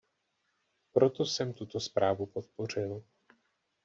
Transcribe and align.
Proto 0.93 1.25
jsem 1.25 1.53
tuto 1.53 1.79
zprávu 1.79 2.25
podpořil. 2.25 3.03